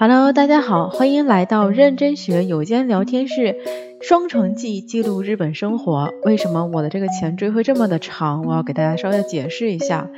[0.00, 3.56] Hello，大家好，欢迎来到认真学有间聊天室，
[4.00, 6.08] 双城记记录日本生活。
[6.22, 8.44] 为什么我的这个前缀会这么的长？
[8.46, 10.08] 我要给大家稍微解释一下。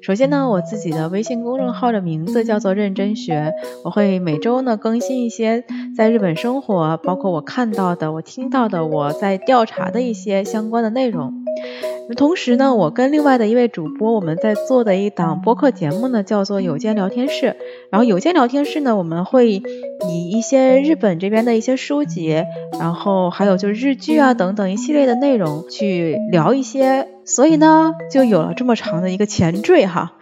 [0.00, 3.52] 首先呢，我自己的微信公众号的名字叫做认真学，
[3.84, 5.62] 我会每周呢更新一些
[5.96, 11.32] 在日本生活，包括我看到的、我听到的、我在调查的一些相关的内容。
[12.16, 17.56] 同时呢，我跟另外的一位主播，我们在做的一档播客节目呢，叫做有间聊天室。
[17.90, 22.42] 然后有间聊天室呢，我们会以一些日本这边的一些书籍，
[22.78, 30.14] 然后还有就是日剧啊等等一系列的内容去聊一些，所以呢，就有了这么长的一个前缀哈。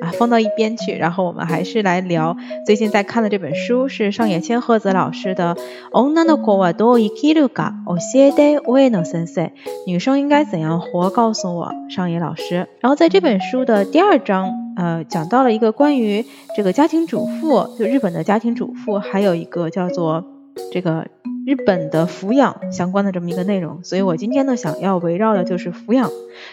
[0.00, 5.54] 啊，放到一边去，然后我们还是来聊最近在看的这本书，是上野千鹤子老师的《
[5.92, 9.46] 女の子はどう生きるか教えて上野先生》，
[9.86, 11.10] 女生应该怎样活？
[11.10, 12.68] 告诉我，上野老师。
[12.80, 16.24] 然后在这本书的第二章，呃，讲到了一个关于
[16.56, 20.24] 这个家庭主妇，就日本的家庭主妇，还有一个叫做
[20.72, 21.06] 这个。
[21.45, 26.09] 日本的抚养相关的这么一个内容，所以我今天呢想要围绕的就是抚养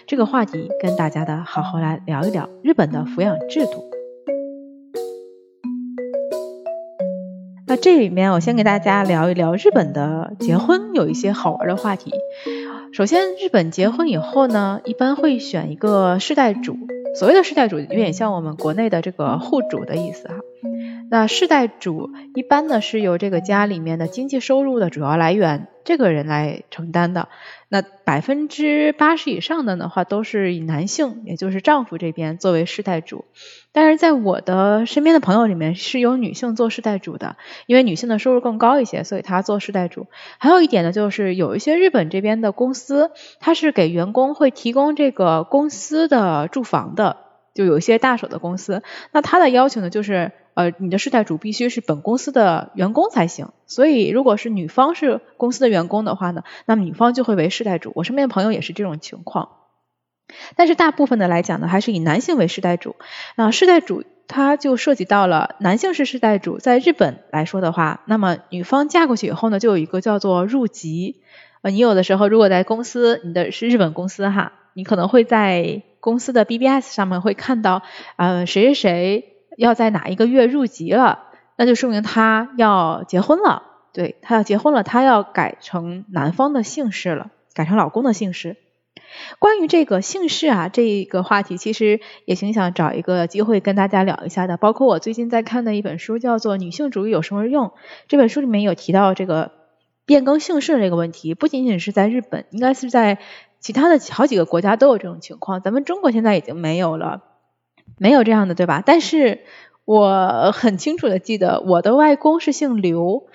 [0.06, 3.84] 这个话题，跟大家的好好来聊一聊日本的抚养制度。
[7.68, 12.12] 那这里面我先给大家聊一聊日本的结婚有一些好玩的话题。
[12.92, 16.76] 首先，日本结婚以后呢，一般会选一个世代主，
[17.14, 20.34] 所谓的世代主有点像我们国内的这个户主的意思哈。
[21.10, 27.28] 那世代主一般呢是由这个家里面的经济收入的主要来源这个人来承担的。
[27.68, 33.24] 那百分之八十以上的的话都是以男性，也就是丈夫这边作为世代主。
[33.72, 40.08] 但是在我的身边的朋友里面是有女性做世代主的，因为女性的收入更高一些，所以她做世代主。
[40.38, 47.18] 还有一点呢，就是有一些日本这边的公司，它是给员工会提供这个公司的住房的，
[47.54, 50.32] 就有一些大手的公司，那他的要求呢就是。
[50.52, 53.50] 呃，你的世代主必须是本公司的员工才行。
[53.66, 57.92] 所以，如果是女方是公司的员工的话呢，那么女方就会为世代主。
[57.94, 59.50] 我身边的朋友也是这种情况。
[60.56, 62.96] 但是大部分的来讲呢，还是以男性为世代主。
[63.36, 71.22] 那世代主他就涉及到了男性是世代主，在日本来说的话，那么女方嫁过去以后呢，就有一个叫做入籍。
[71.62, 77.82] 呃，你有的时候如果在公司，你的是日本公司哈，你可能会在公司的 BBS 上面会看到，
[78.16, 79.26] 呃，谁谁谁。
[79.56, 81.24] 要在哪一个月入籍了，
[81.56, 83.64] 那就说明他要结婚了。
[83.92, 88.56] 对他要结婚了，他要改成男方的姓氏了，改成老公的姓氏。
[89.38, 94.56] 关于这个姓氏啊，这个话题其实也挺想找一个机会跟大家聊一下的。
[94.56, 97.66] 包括我最近在看的一本书，叫做《女性主义有什么用》。
[98.08, 99.50] 这本书里面有提到这个
[100.10, 103.18] 变更姓氏这个问题，不仅仅是在日本，应该是在
[103.60, 105.62] 其他的好几个国家都有这种情况。
[105.62, 107.22] 咱们中国现在已经没有了。
[107.96, 108.82] 没有这样的，对吧？
[108.84, 109.42] 但是
[109.84, 113.28] 我很清楚的记得，我的外公是姓刘。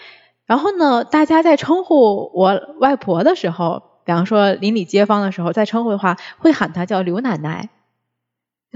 [0.46, 7.70] 然后呢，大家在称呼我外婆的时候，比方说邻里街坊的时候，在称呼的话，会喊她叫刘奶奶，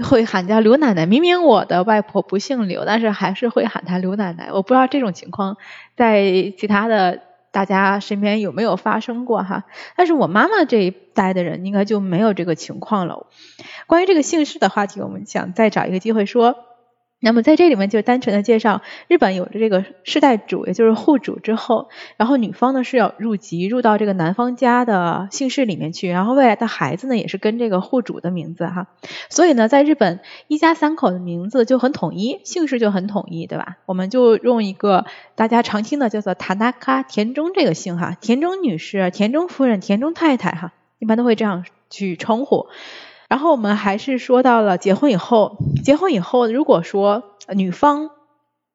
[0.02, 1.04] 会喊叫刘奶奶。
[1.04, 4.50] 明明我的外婆不姓刘，但是还是会喊她刘奶奶。
[4.54, 5.58] 我不知道这种情况
[5.98, 7.28] 在其他的。
[7.50, 9.64] 大家身边有没有发生过哈？
[9.96, 13.26] 但是我妈妈这一代的人应该就没有这个情况了。
[13.86, 16.56] 关于这个姓氏的话题，我们想再找一个机会说。
[17.22, 28.86] 那么在这里面就单纯的介绍，日本有着这个世代主，也就是户主之后，然后女方呢是要入籍入到这个男方家的姓氏里面去，然后未来的孩子呢也是跟这个户主的名字哈。
[29.28, 33.76] 所以呢，在日本一家三口的名字就很统一，姓氏就很统一，对吧？
[33.84, 35.04] 我们就用一个
[35.34, 42.68] 大家常听的叫做塔纳卡田中这个姓哈，田中女士、田中夫人、田中太太哈，一般都会这样去称呼。
[43.30, 47.22] 然后我们还是说到了结婚以后，结婚以后，如果说
[47.54, 48.10] 女方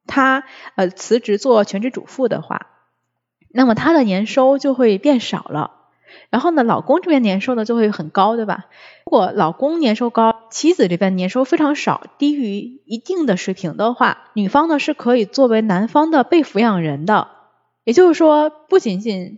[0.08, 0.46] 她
[0.76, 2.68] 呃辞职做全职主妇的话，
[3.50, 5.72] 那么她的年收就会变少了。
[6.30, 8.68] 然后呢，老公这边年收呢就会很高，对吧？
[9.06, 17.28] 如果老公年收高，妻子这边年收非常少，低于一定的水平的话，女方呢是可以作为男方的被抚养人的。
[17.84, 19.38] 也就是说，不仅仅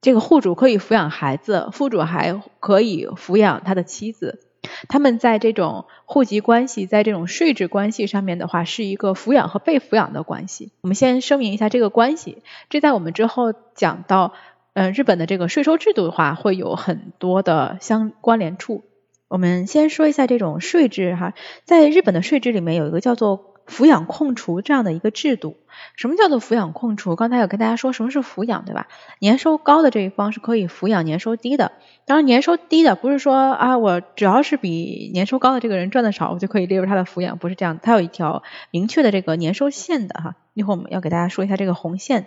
[0.00, 4.51] 这个户主可以抚养孩子，户主还可以抚养他的妻子。
[4.88, 10.72] 他们在这种户籍关系，在这种税制关系上面的话，是一个抚养和被抚养的关系。
[10.80, 14.34] 我们先声明一下这个关系，这在我们之后讲到，
[14.74, 18.84] 呃，日本的这个税收制度的话，会有很多的相关联处。
[19.28, 21.32] 我们先说一下这种税制哈，
[21.64, 25.56] 在日本的税制里面有一个叫做抚养控除这样的一个制度。
[25.96, 27.16] 什么叫做抚养控除？
[27.16, 28.88] 刚才有跟大家说什么是抚养，对吧？
[29.18, 31.72] 年收高的这一方是可以抚养年收低的。
[32.04, 37.78] 当然，年收低的不是说啊，我只要是比年收高的这个人赚的少，我就可以列入他的抚养，不是这样。
[37.82, 40.36] 他有一条明确的这个年收线的哈。
[40.54, 42.26] 一会儿我们要给大家说一下这个红线。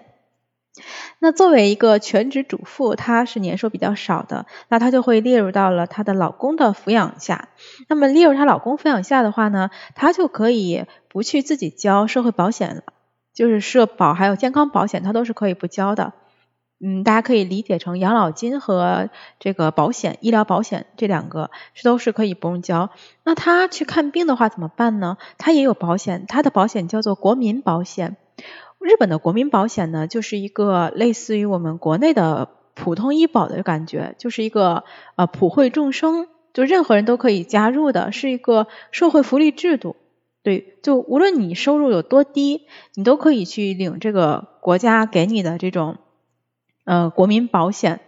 [1.19, 7.49] 那作为一个全职主妇，她是年收比较少的，那她就会列入到了她的老公的抚养下。
[7.87, 12.83] 那么列入她老公抚养下的话呢，她就可以不去自己交社会保险了。
[13.33, 16.13] 就是社保还有健康保险，它都是可以不交的。
[16.79, 22.89] 嗯，大家可以理解成养老金和这个保险、医疗保险这两个是都是可以不用交。
[23.23, 25.17] 那她去看病的话怎么办呢？
[25.37, 28.17] 她也有保险，她的保险叫做国民保险。
[28.85, 34.83] 日本的国民保险呢，就是一个类似于我们国内的普通医保的感觉，就是一个
[35.15, 39.95] 呃普惠众生，就任何人都可以加入的，是一个社会福利制度。
[40.43, 45.97] 对，就无论你收入有多低，你都可以去领这个国家给你的这种
[46.83, 48.01] 呃国民保险，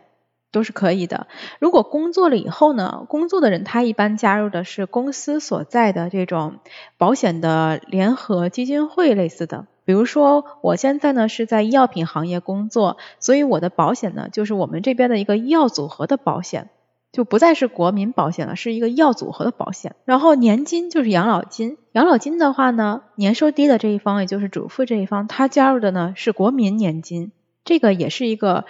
[0.51, 1.25] 都是可以的。
[1.59, 6.59] 如果工作了以后呢，工作的人他一般加入的是公司所在的这种
[6.99, 9.65] 保险的联合基金会类似的。
[9.87, 16.69] 比如说我现在呢是在医药品行业工作，所以我的保险呢就是我们这边的一个医药组合的保险。
[17.13, 19.95] 就不再是国民保险了，是一个药组合的保险。
[20.03, 27.31] 然后年金就是养老金，养老金的话呢，年收低的这一方，也就是主妇这一方，他加入的呢是国民年金，
[27.63, 28.65] 这个也是一个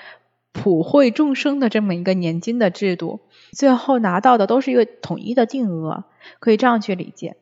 [0.53, 3.19] 普惠众生的这么一个年金的制度，
[3.51, 6.05] 最后拿到的都是一个统一的定额，
[6.39, 7.35] 可以这样去理解。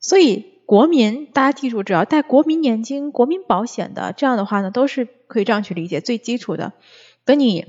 [0.00, 6.72] 所以国民，大家记住，只要带国民年金、国民保险的，这样的话呢，都是可以这样去理解，最基础的。
[7.24, 7.66] 等你。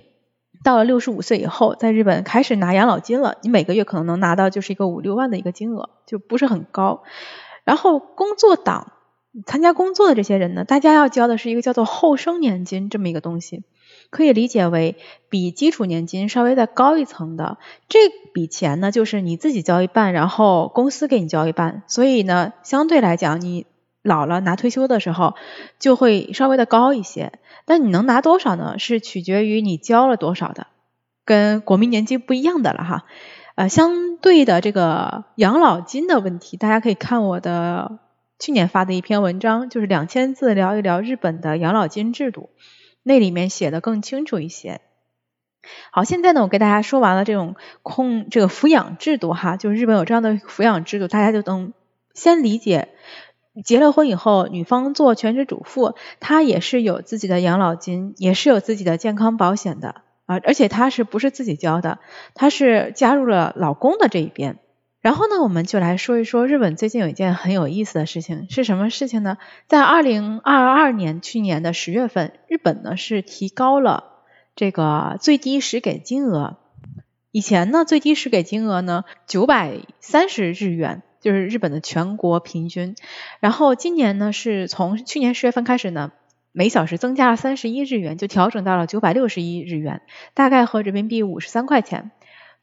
[0.63, 7.03] 到了六十五岁以后，在日本开始拿养老金了，你每个月可能能拿到就是一个五六万的一个金额，就不是很高。
[7.63, 8.91] 然后工作党
[9.45, 13.63] 参加工作的这些人呢，大家要交的是一个叫做后生年金这么一个东西，
[14.09, 14.95] 可以理解为
[15.29, 17.57] 比基础年金稍微再高一层的。
[17.89, 17.99] 这
[18.33, 23.65] 笔钱呢，就是你自己交一半，然后公司给你交一半，所以呢，相对来讲你。
[24.03, 25.35] 老了拿退休的时候
[25.79, 27.33] 就会稍微的高一些，
[27.65, 28.79] 但你能拿多少呢？
[28.79, 30.67] 是取决于你交了多少的，
[31.25, 33.03] 跟国民年金不一样的了哈。
[33.55, 37.99] 呃，相对的这个养老金的问题，大家可以看我的
[38.39, 42.49] 去年发的一篇文章，就是两千字聊一聊日本的养老金制度，
[43.07, 44.81] 那里面写的更清楚一些。
[45.91, 51.73] 好，现在呢，我给大家说完了这种空这个抚养制度哈，就是日本有这样的抚养制度，大家就能
[52.13, 52.89] 先理解。
[53.65, 61.99] 结了婚以后，女方做全职主妇，她也是有自己的养老金，也是有自己的健康保险的啊，而且她是不是自己交的？
[62.35, 64.59] 她是加入了老公的这一边。
[65.07, 69.37] 然后呢，我们就来说一说日本最近有一件很有意思的事情，是什么事情呢？
[69.67, 74.03] 在二零二二年去年的十月份，日本呢是提高了
[74.53, 76.57] 这个最低时给金额。
[77.31, 81.03] 以前呢，最低时给金额呢九百三十日元。
[81.21, 82.95] 就是日本的全国平均，
[83.39, 86.11] 然后今年呢是从去年十月份开始呢，
[86.51, 90.01] 每小时增加了三十一日元，就调整到了九百六十一日元，
[90.35, 92.11] 大概和人民币五十三块钱。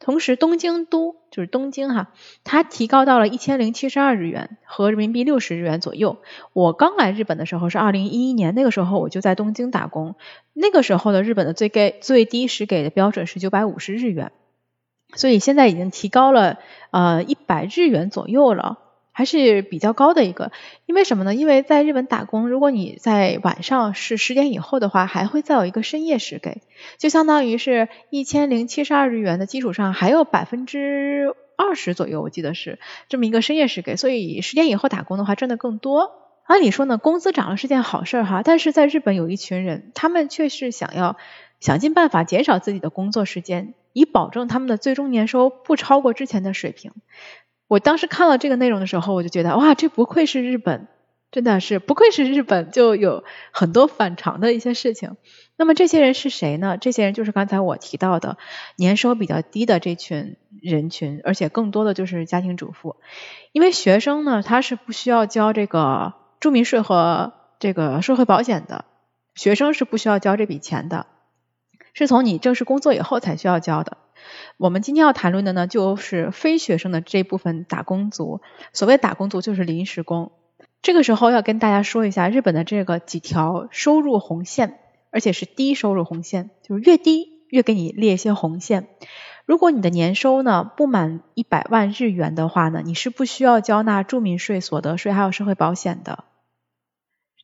[0.00, 2.12] 同时东京都就是东京哈，
[2.42, 6.18] 它提高到了一千零七十二日元，和人民币六十日元左右。
[6.52, 10.14] 我刚来日本的时候是二零一一年，那个时候我就在东京打工，
[10.52, 14.32] 那个时候的日本的最给最低时给的标准是九百五十日元。
[15.14, 16.58] 所以现在已经提高了
[16.90, 18.78] 呃一百日元左右了，
[19.14, 20.52] 还是比较高的一个。
[20.86, 21.34] 因为什么呢？
[21.34, 26.60] 因为在日本打工，如果你在晚上是十点以后的话，还会再有一个深夜时给，
[26.98, 33.96] 就相当于是一千零七十二日元的基础上还有百分之二十左右，我记得是这么一个深夜时给。
[33.96, 36.10] 所以十点以后打工的话赚的更多。
[36.44, 41.16] 按理说呢，工资涨了是件好事哈，但是在日本有一群人，他们却是想要
[41.60, 43.72] 想尽办法减少自己的工作时间。
[43.94, 46.90] 以保证他们的最终年收不超过之前的水平。
[47.66, 50.86] 我当时看了这个内容的时候，我就觉得哇，这不愧是日本，
[51.30, 55.16] 真的是不愧是日本，就有很多反常的一些事情。
[55.56, 56.76] 那么这些人是谁呢？
[56.78, 58.38] 这些人就是刚才我提到的
[58.76, 62.96] 年收比较低的这群人群，而且更多的就是家庭主妇。
[63.52, 68.84] 因为学生呢，他是不需要交这个住民税和这个社会保险的，
[69.34, 71.06] 学生是不需要交这笔钱的。
[71.92, 73.96] 是从你正式工作以后才需要交的。
[74.56, 78.40] 我们今天要谈论的呢，就是非学生的这部分打工族。
[78.72, 80.32] 所谓打工族就是临时工。
[80.82, 84.78] 这个时候要跟大家说一下日本的这个几条收入红线，
[85.10, 88.88] 而且是低收入红线，就是越低越给你列一些红线。
[89.46, 96.24] 如果你的年收呢不满一百万日元的话呢，你是不需要交纳住民税、所得税还有社会保险的。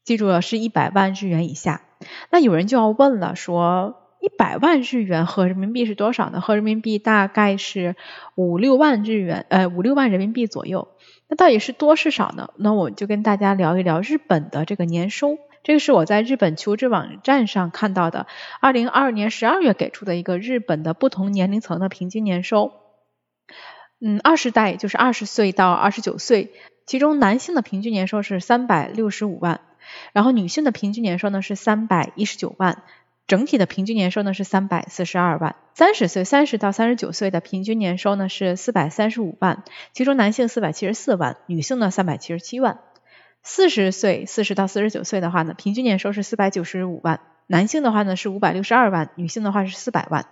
[0.05, 1.83] 记住了，是一百万日元以下。
[2.31, 6.41] 那有人就要问了，说一百万日元合人民币是多少呢？
[6.41, 7.97] 合人民币大概是
[8.35, 10.89] 五六万日元，呃，五六万人民币左右。
[11.29, 12.51] 那到底是多是少呢？
[12.57, 15.39] 那我就跟大家聊一聊日本的这个年收。
[15.63, 18.27] 这个是我在日本求职网站上看到的，
[18.61, 22.73] 二零二二年十二月给出的一个日本的不同年龄层的平均年收。
[24.01, 26.53] 嗯，二十代就是二十岁到二十九岁，
[26.87, 29.61] 其中男性的平均年收是三百六十五万，
[30.13, 32.83] 然后女性的平均年收呢是三百一十九万，
[33.31, 35.55] 整体的平均年收呢是三百四十二万。
[35.73, 42.81] 三十岁三十到三十九岁的平均年收呢是四百三十五万，其中男性四百七十四万，女性呢三百七十七万。
[43.45, 50.27] 四十岁，四十到四十九岁的话呢，平均年收是四百九十五万，男性的话呢是五百六十二万，女性的话是四百万。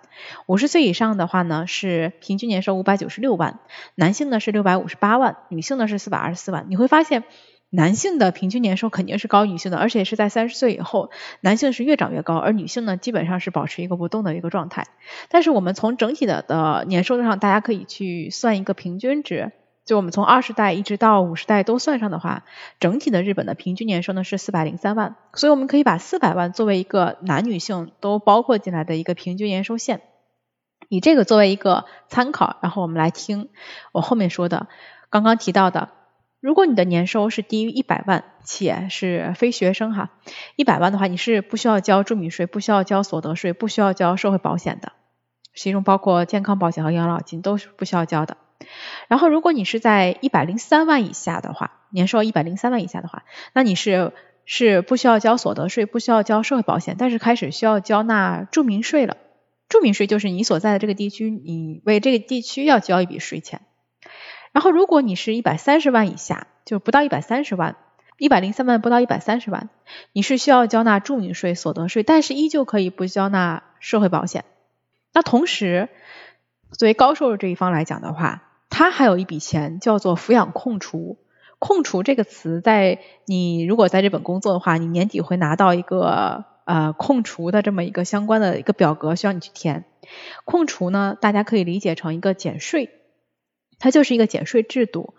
[0.47, 3.61] 五十岁以上的话呢是平均年收五百九十六万，
[3.95, 6.67] 男性呢是六百五十八万，女性呢是四百二十四万。
[6.69, 7.23] 你会发现，
[7.71, 11.11] 男性的平均年收肯定是高于女性的，而且是在三十岁以后，
[11.41, 14.87] 男性是越长越高，而女性呢基本上是保持一个不动的一个状态。
[15.29, 19.53] 但是我们从整体的的年收入上，大家可以去算一个平均值。
[19.85, 22.45] 就我们从二十代一直到五十代都算上的话，
[22.79, 30.03] 整体的日本的平均年收呢是四百零三万，所以我们可以把四百万作为一个男女性都包括进来的一个平均年收线，
[30.91, 33.49] 以这个作为一个参考，然后我们来听
[33.93, 34.69] 我后面说的，
[35.09, 35.89] 刚刚提到的，
[36.41, 40.11] 如果你的年收是低于一百万，且是非学生哈，
[40.55, 44.93] 一百万的话你是不需要交住民税，不需要交所得税，不需要交社会保险的，
[45.55, 48.37] 其中包括健康保险和养老金都是不需要交的。
[49.09, 54.13] 然后，如果你是在一百零三万以下的话，年收一百零三万以下的话，那你是
[54.45, 59.17] 是不需要交所得税，不需要交社会保险，但是开始需要交纳住民税了。
[59.69, 63.61] 住民税就是你所在的这个地区，你为这个地区要交一笔税钱。
[64.53, 67.77] 然后，如果你是一百三十万以下，就不到一百三十万，
[68.19, 69.69] 一百零三万不到一百三十万，
[70.13, 74.45] 你是需要交纳住民税、所得税，但是依旧可以不交纳社会保险。
[75.13, 75.89] 那同时，
[76.73, 81.19] 作为高收入这一方来讲的话，他还有一笔钱叫做抚养控除。
[81.61, 89.85] 控除这个词，在你如果在日本工作的话，你年底会拿到一个呃控除的这么一个相关的一个表格，需要你去填。
[90.45, 92.98] 控除呢，大家可以理解成一个减税，
[93.79, 95.15] 它就是一个减税制度。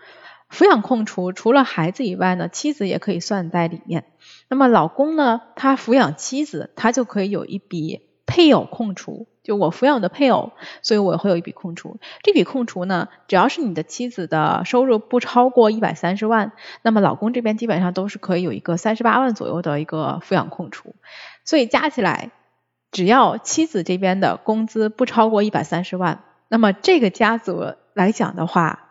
[0.49, 4.05] 抚养控除除了孩子以外呢，妻子也可以算在里面。
[4.47, 9.27] 那么老公呢，他抚养妻子，他就可以有一笔配偶控除。
[9.43, 10.51] 就我抚养的配偶，
[10.83, 11.99] 所以我会有一笔控除。
[12.21, 16.51] 这笔控除呢，只要是你的妻子的收入不超过一百三十万，
[16.83, 20.95] 那么老公这边基本上都是可以有一个三十八万左右的一个抚养控除。
[21.45, 22.31] 所以加起来，
[22.91, 28.89] 只要妻子这边的工资不超过一百三十万，那么这个家族来讲的话，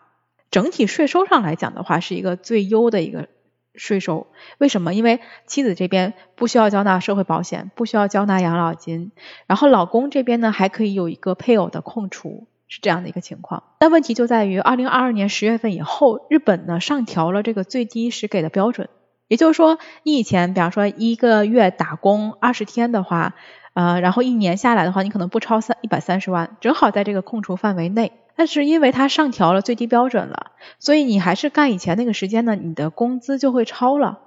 [0.51, 3.27] 整体税收上来讲的话，是一个最优的一个。
[3.75, 4.93] 税收为什么？
[4.93, 9.11] 因为妻子这边不需要交纳社会保险，不需要交纳养老金，
[9.47, 13.63] 然后老公这边呢还可以有一个配偶的控除，是这样的一个情况。
[13.79, 18.89] 但问题就在于，二零二二年十月份以后，日本呢上调了这个最低时给的标准，
[19.29, 23.35] 也就是说，你以前比方说一个月打工二十天的话，
[23.75, 28.11] 呃，然后一年下来的话，你可能不超三一百三十万，正好在这个控除范围内。
[28.39, 34.19] 但是因为它上调了最低标准了，所以你还是干以前那个时间呢，你的工资就会超了。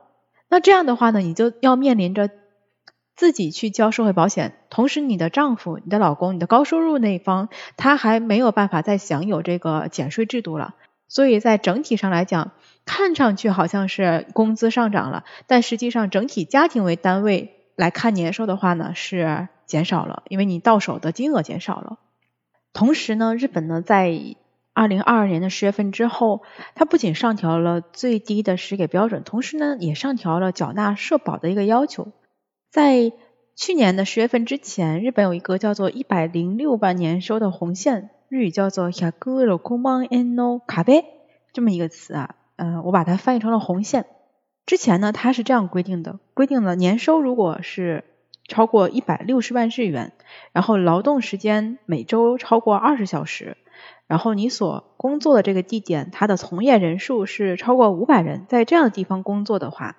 [0.51, 2.29] 那这样的话呢，你就要面临着
[3.17, 10.75] 自己去交社会保险，同时你的丈夫、你的老公、你的高收入那一方，他还没有办法再享有这个减税制度了。
[11.09, 12.51] 所以在整体上来讲，
[12.85, 21.99] 看上去好像是工资上涨了，但实际上整体家庭为单位来看年收的话呢，是减少了，因为你到手的金额减少了。
[22.73, 24.19] 同时呢，日本呢在
[24.75, 26.43] 二零二二年的十月份之后，
[26.75, 32.09] 它不仅上调了最低的实给标准，同时呢也上调了缴纳社保的一个要求。
[32.71, 33.13] 在
[33.55, 41.05] 去年的十月份之前，日本有一个叫做一百零六万年收的红线，日语叫做 “hyakuro koman eno kabe”
[41.53, 44.07] 这么一个词啊，呃，我把它翻译成了红线。
[44.65, 48.05] 之前呢，它是这样规定的，规定了年收如果是
[48.49, 50.13] 超过一百六十万日元，
[50.53, 53.57] 然后劳动时间每周超过二十小时，
[54.07, 59.97] 然后你所工作的这个地点，它的从业人数是超过五百人，在这样的地方工作的话，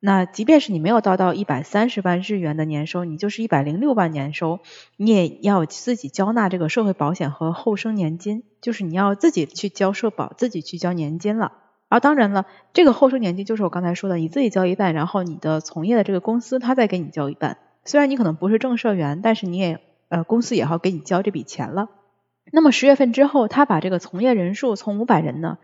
[0.00, 4.58] 那即便是你没有达到一百三十万日元的年收，你就是一百零六万年收，
[4.96, 11.52] 你也要自己交纳这个社会保险和后生年金，就是你要自己去交社保，自己去交年金了。
[11.88, 17.58] 而当然了，这个后生年金就是我刚才说的，你自己交一半，然后你的从业的这个公司他再给你交一半。
[17.84, 21.88] 虽然你可能不是正社员，但是你也呃公司也好给你交这笔钱了。
[22.50, 25.58] 那么十月份之后，他把这个从业人数从五百人呢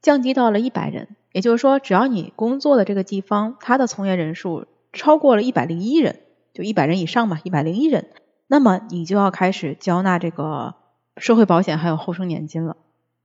[0.00, 6.20] 降低到了一百人，也就是说，只要你工作的这个地方，他的从业人数超过了一百零一人，
[6.52, 8.08] 就一百人以上嘛，一百零一人，
[8.46, 10.74] 那么你就要开始交纳这个
[11.16, 12.76] 社会保险还有后生年金了。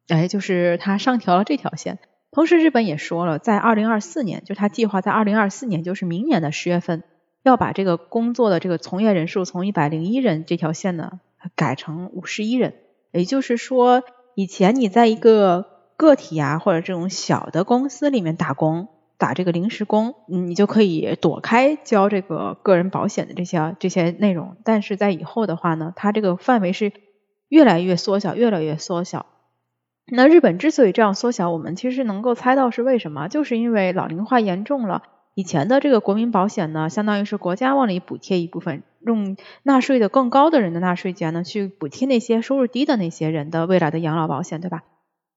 [0.09, 1.99] 哎，就是他上调了这条线。
[2.31, 7.03] 同时，日本也说了，在二零二四年，就他计划在二零二四年，就是明年的十月份，
[7.47, 11.19] 要把这个工作的这个从业人数从一百零一人这条线呢
[11.55, 12.75] 改成五十一人。
[13.11, 14.03] 也就是说，
[14.35, 24.57] 以前你在一个个体啊或者这种小的公司里面打工，打这个临时工，你就可以躲开交这个个人保险的这些这些内容。
[24.65, 26.91] 但是在以后的话呢，它这个范围是
[27.47, 29.25] 越来越缩小，越来越缩小。
[30.05, 35.03] 那日本之所以这样缩小，我们其实能够猜到是为什么，就是因为老龄化严重了。
[35.37, 44.83] 以前的这个国民保险呢，相当于是国家往里补贴一部分，用纳税的更高的人的纳税钱呢，去补贴那些收入低的那些人的未来的养老保险，对吧？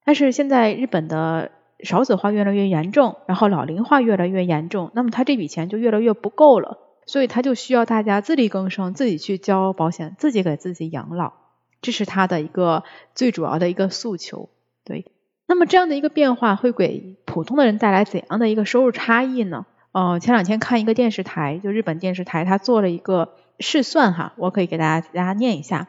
[0.07, 1.51] 但是现在日本的
[1.83, 11.35] 少子化越来越严重，然后老龄化越来越严重，那么他这笔钱就越来越不够了，所以他就需要大家自力更生，自己去交保险，自己给自己养老，
[11.83, 14.49] 这是他的一个最主要的一个诉求。
[14.83, 15.05] 对，
[15.47, 19.67] 那么这样的一个变化会给普通的人带来怎样的一个收入差异呢？
[19.93, 25.89] 呃，前两天看一个电视台，就日本电视台，他做了一个试算哈，我可以给大家大家念一下。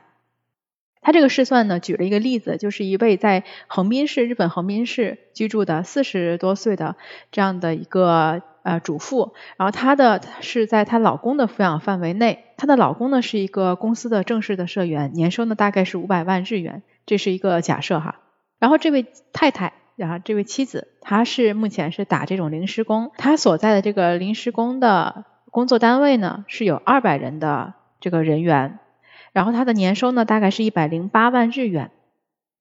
[1.03, 6.95] 他这个试算呢，举了一个例子，就是一位在横滨市日本横滨市居住的四十多岁的
[7.31, 18.19] 这样的一个呃主妇，然后她的是在她老公的抚养范围内，她的老公呢是一个公司的正式的社员，年收呢大概是五百万日元，这是一个假设哈。
[18.59, 28.79] 然后这位太太，然后这位妻子，她是目前是打这种临时工，她所在的这个临时工的工作单位呢是有二百人的这个人员，
[29.31, 31.91] 然后她的年收呢大概是一百零八万日元，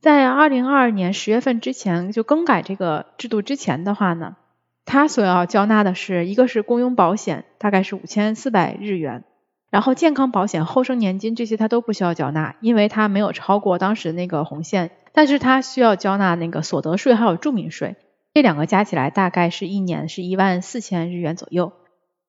[0.03, 4.37] 在二零二二年十月份之前就更改这个制度之前的话呢，
[4.85, 9.25] 她所要交纳的是一个是公佣保险，大概是五千四百日元。
[9.71, 14.91] 然后健康保险、后生年金这些他都不需要缴纳，因为他没有超过当时那个红线。
[15.13, 17.97] 但是他需要交纳那个所得税还有住民税，
[18.35, 21.73] 这两个加起来大概是一年是一万四千日元左右。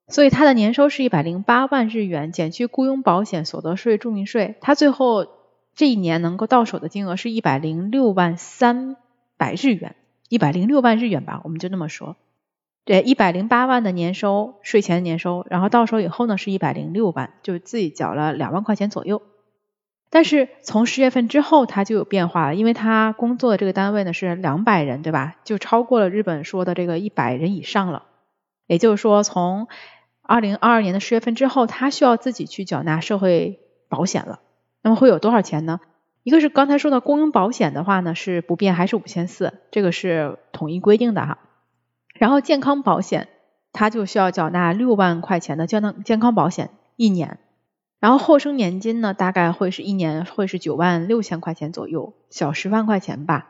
[0.08, 5.26] 所以他的年收是一百零八万日元，减去雇佣保险、所得税、住民税，他最后
[5.74, 8.98] 这一年能够到手的金额是一百零六万三
[9.38, 9.96] 百日元，
[10.28, 12.18] 一百零六万日元吧，我们就那么说。
[12.84, 19.22] 对，一百零八万的年收，税前年收，然后到手以后呢是一百零六万，就自己缴了两万块钱左右。
[20.14, 25.38] 但是从十月份之后，他就有变化了，因为他工作的这个单位呢是两百人，对吧？
[25.46, 28.04] 就超过了日本说的这个一百人以上了。
[28.68, 29.70] 也就是说，从
[30.22, 34.42] 二零二二年的十月份之后，他需要自己去缴纳社会保险了。
[34.82, 35.80] 那么会有多少钱呢？
[36.24, 41.38] 一个是刚才说的公用保险的话呢是不变，还是五千四，这个是统一规定的哈。
[42.14, 43.30] 然后健康保险，
[43.72, 47.40] 他就需要缴纳六万块钱的健康健康保险一年。
[48.02, 53.48] 然后后生年金呢，大概会是一年会是九万六千块钱左右，小十万块钱吧。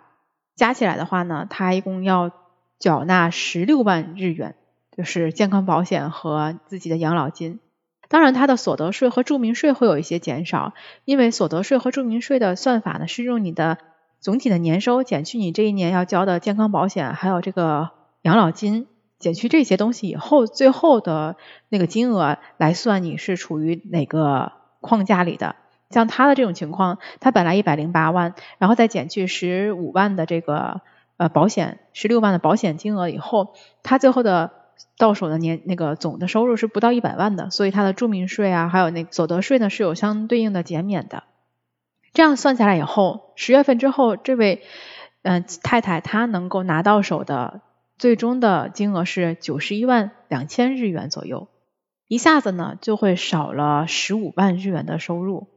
[0.56, 2.30] 加起来的话呢，他一共要
[2.78, 4.56] 缴纳十六万日元，
[4.96, 7.60] 就是健康保险和自己的养老金。
[8.08, 13.80] 当然，他的所得税和住民税会有一些减少，因为所得税和住民税的算法呢，是用你的
[14.20, 17.90] 总体的年收减去你这一年要交的健康保险，还有这个。
[18.24, 18.86] 养老金
[19.22, 21.38] 减去这些东西以后，最后的
[21.70, 25.56] 那个金额来算你是处于哪个框架里的。
[25.90, 30.82] 像他的这种情况，他本来一百零八万，然后再减去十五万的这个
[31.18, 33.54] 呃保险，十六万的保险金额以后，
[33.84, 34.52] 他最后的
[34.98, 41.24] 到手的年那个总的收入是不到一百万的，所以他的住民税啊，还有那所得税呢是有相对应的减免的。
[42.14, 44.64] 这样算下来以后，十月份之后，这位
[45.24, 47.62] 嗯太太她能够拿到手的。
[48.02, 51.50] 最终的金额是九十一万两千日元左右，
[52.08, 55.50] 一下子呢就会少了十五万日元的收入。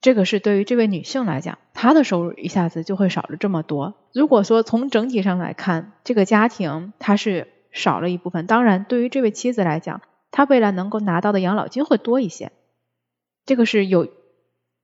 [0.00, 4.08] 这个是对于这位女性来讲，她的收入一下子就会少了这么多。
[4.14, 12.52] 如果说从整体上来看，这个家庭它是少了一部分，当然对于这位妻子来讲，她未来能够拿到的养老金会多一些。
[13.44, 14.08] 这个是有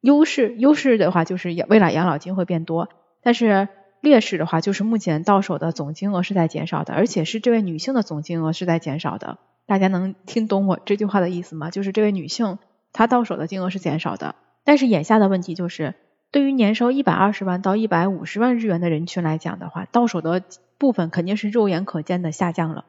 [0.03, 2.91] 优势，优势的话就是未来养老金会变多，
[3.23, 3.67] 但是。
[4.01, 9.39] 劣势的话，就是目前到手的总金额是在减少的，而且是这位女性的总金额是在减少的。
[9.67, 11.71] 大家能听懂我这句话的意思吗？
[11.71, 12.59] 就是这位女性
[12.93, 15.95] 她到手的金额是减少的，但是眼下的问题就是，
[16.31, 20.43] 对于年收一百二十万到一百五十万日元的人群来讲的话，到手的
[20.79, 22.85] 部分肯定是肉眼可见的下降了。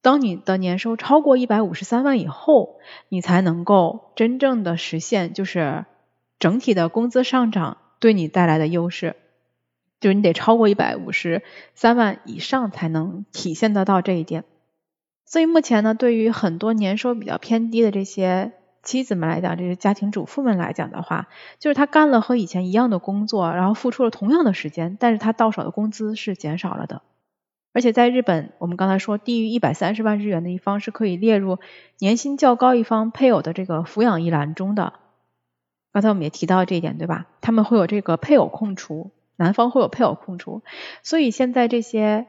[0.00, 5.84] 当你的年收超过一百五十三万以后，你才能够真正的实现，就是
[6.40, 7.76] 整体的工资上涨。
[8.00, 9.14] 对你带来的优势，
[10.02, 11.42] 就是你得超过一百五十
[11.74, 14.44] 三万以上才能体现得到这一点。
[15.24, 27.00] 所以目前呢，对于很多年收比较偏低的这些妻子们来讲，这些家庭主妇们来讲的话，就是她干了和以前一样的工作，然后付出了同样的时间，但是她到手的工资是减少了的。
[27.72, 31.58] 而且在日本，我们刚才说低于一百三十万日元的一方是可以列入
[31.98, 34.92] 年薪较高一方配偶的这个抚养一栏中的。
[35.90, 37.28] 刚才我们也提到这一点，对吧？
[37.40, 39.10] 他们会有这个配偶控除，
[39.42, 40.62] 男方会有配偶控除。
[41.02, 42.26] 所以现在这些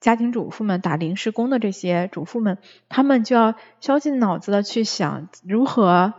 [0.00, 2.58] 家庭主妇们打临时工的这些主妇们，
[2.88, 6.14] 他们就要绞尽脑汁的去想如何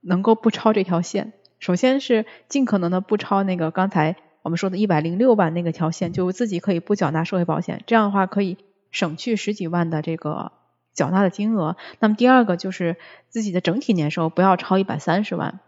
[0.00, 1.32] 能够不超这条线。
[1.58, 4.16] 首先是尽可能的不超那个刚才。
[4.42, 8.58] 我们说的一百零六万那个条线，就自己可以不缴纳社会保险，这样的话可以
[8.92, 10.52] 省去十几万的这个
[10.94, 11.76] 缴纳的金额。
[11.98, 12.96] 那么第二个就是
[13.28, 15.58] 自己的整体年收不要超一百三十万，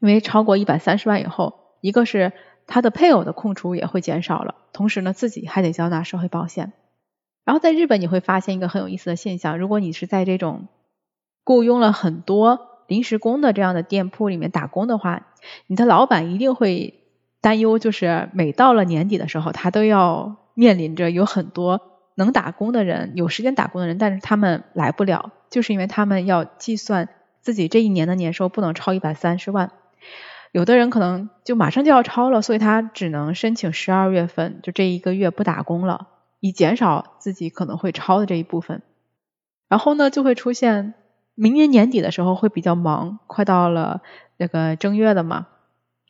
[0.00, 2.32] 因为超过一百三十万以后，一个是
[2.68, 6.72] 他的配偶的控除也会减少了，同时呢自己还得交纳社会保险。
[7.44, 10.68] 然后在日本你会发现一个很有意思的现象，如果你是在这种
[11.42, 15.26] 雇佣了很多临时工的这样的店铺里面打工的话，
[15.66, 16.94] 你的老板一定会。
[17.40, 21.80] 担忧就是每到了年底的时候，他都要面临着有很多
[22.16, 27.08] 能打工的人、有时间打工的人，但是他们来不了，就是因为他们要计算
[27.40, 29.70] 自己这一年的年收不能超一百三十万。
[30.52, 36.08] 有的人可能就马上就要超了，所以他只能申请十二月份就这一个月不打工了，
[36.40, 38.82] 以减少自己可能会超的这一部分。
[39.68, 40.94] 然后呢，就会出现
[41.34, 44.00] 明年年底的时候会比较忙，快到了
[44.38, 45.48] 那个正月了嘛。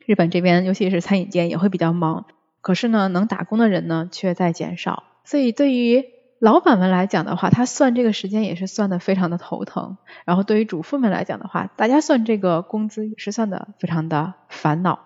[0.07, 2.24] 日本这边，尤其是餐饮店也会比较忙，
[2.61, 6.05] 可是呢，能打工的人呢却在减少，所以对于
[6.38, 9.96] 老板们来讲的话，他算这个时间也是算的非常的头疼。
[10.24, 15.01] 然后对于主妇们来讲的话，大家算这个工资也是算的非常的烦恼。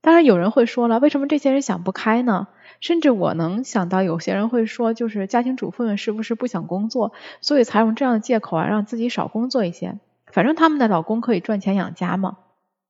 [0.00, 2.48] 当然有人会说了，为什么这些人想不开呢？
[2.80, 9.98] 甚至我能想到有些人会说，就是家庭主妇们是不是不想工作，所以才用这样的借口啊，让自己少工作一些，
[10.32, 12.38] 反正他们的老公可以赚钱养家嘛。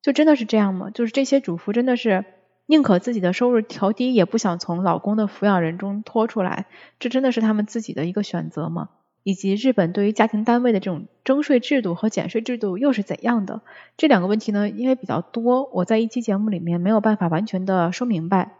[0.03, 0.91] 就真的是这样吗？
[0.91, 2.25] 就是这些主妇真的是
[2.71, 6.67] 宁可自己的收入调低，也不想从老公的抚养人中拖出来，
[6.99, 8.91] 这真的是他们自己的一个选择吗？
[9.23, 13.63] 以及日本对于家庭单位的这种征税制度和减税制度又是怎样的？
[13.97, 18.53] 这两个问题呢，因为比较多，我在一期节目里面没有办法完全的说明白，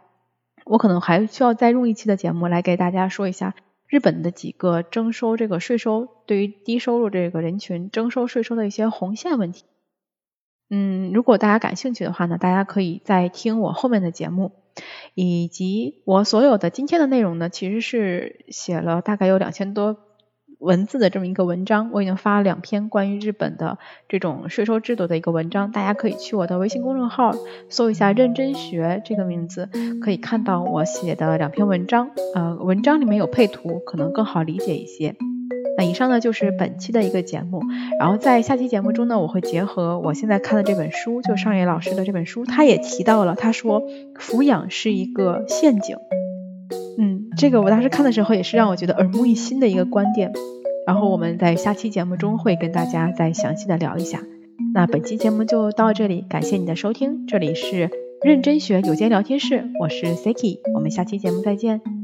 [0.65, 3.53] 我可能还需要再用一期的节目来给大家说一下
[3.87, 9.65] 日本的几个征收这个税收对于低收入这个人群征收税收的一些红线问题。
[10.69, 14.51] 嗯，如果大家感兴趣的话呢，大家可以再听我后面的节目，
[15.15, 19.97] 以及我所有的今天的内容呢，其实是写了大概有两千多
[20.59, 23.79] 文字的这么一个文章，我已经发了两篇关于日本的
[24.09, 27.31] 这种税收制度的一个文章，大家可以去我的微信公众号
[27.69, 29.69] 搜一下“认真学”这个名字，
[30.01, 35.15] 可以看到我写的两篇文章，呃，文章里面有配图，可能更好理解一些。
[35.79, 37.61] 那以上呢就是本期的一个节目，
[38.01, 43.81] 然后在下期节目中呢，我会结合我现在看的这本书，就上野老师的这本书，他也提到了，他说
[44.19, 45.95] 抚养是一个陷阱，
[46.97, 50.33] 嗯，这个我当时看的时候也是让我觉得耳目一新的一个观点，
[50.85, 54.19] 然后我们在下期节目中会跟大家再详细的聊一下。
[54.73, 57.89] 那本期节目就到这里，感谢你的收听，这里是
[58.21, 61.98] 认真学有间聊天室，我是 Siki，我们下期节目再见。